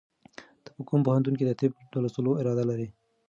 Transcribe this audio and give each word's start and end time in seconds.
ته 0.63 0.69
په 0.75 0.81
کوم 0.87 0.99
پوهنتون 1.07 1.35
کې 1.37 1.45
د 1.47 1.51
طب 1.59 1.71
د 1.91 1.93
لوستلو 2.03 2.37
اراده 2.39 2.63
لرې؟ 2.69 2.87